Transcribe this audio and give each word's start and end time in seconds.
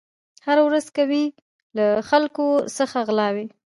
هره 0.45 0.61
ورځ 0.67 0.85
کوي 0.97 1.25
له 1.77 1.85
خلکو 2.09 2.45
څخه 2.77 2.97
غلاوي 3.07 3.45